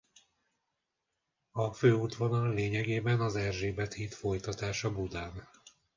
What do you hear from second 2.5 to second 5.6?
lényegében az Erzsébet híd folytatása Budán.